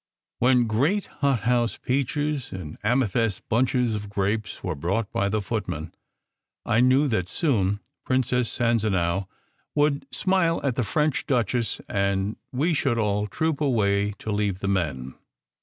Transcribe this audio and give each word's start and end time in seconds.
When 0.39 0.65
great 0.65 1.05
hothouse 1.19 1.77
peaches 1.77 2.51
and 2.51 2.75
amethyst 2.83 3.47
bunches 3.49 3.93
of 3.93 4.09
grapes 4.09 4.63
were 4.63 4.73
brought 4.73 5.11
by 5.11 5.29
the 5.29 5.43
footman, 5.43 5.93
I 6.65 6.79
knew 6.79 7.07
that 7.09 7.29
soon 7.29 7.81
Princess 8.03 8.49
Sanzanow 8.49 9.27
would 9.75 10.07
smile 10.11 10.59
at 10.63 10.75
the 10.75 10.83
French 10.83 11.27
duchess, 11.27 11.81
and 11.87 12.35
we 12.51 12.73
should 12.73 12.97
all 12.97 13.27
troop 13.27 13.61
away 13.61 14.13
to 14.17 14.31
leave 14.31 14.57
the 14.57 14.67
men. 14.67 15.13